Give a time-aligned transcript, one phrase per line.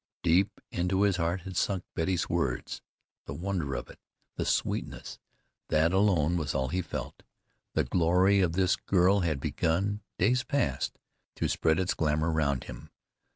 [0.23, 2.81] Deep into his heart had sunk Betty's words.
[3.27, 3.99] The wonder of it,
[4.35, 5.19] the sweetness,
[5.69, 7.21] that alone was all he felt.
[7.75, 10.97] The glory of this girl had begun, days past,
[11.35, 12.89] to spread its glamour round him.